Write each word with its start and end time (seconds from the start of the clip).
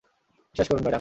বিশ্বাস 0.55 0.67
করুন, 0.67 0.81
ম্যাডাম। 0.81 0.89